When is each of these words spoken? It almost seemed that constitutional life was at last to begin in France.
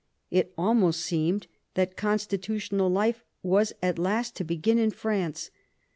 It 0.31 0.51
almost 0.57 1.01
seemed 1.01 1.45
that 1.75 1.95
constitutional 1.95 2.89
life 2.89 3.23
was 3.43 3.71
at 3.83 3.99
last 3.99 4.35
to 4.37 4.43
begin 4.43 4.79
in 4.79 4.89
France. 4.89 5.51